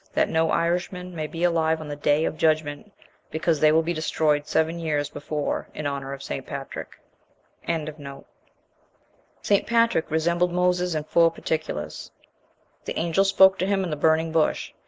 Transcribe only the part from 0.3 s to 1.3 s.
Irishman may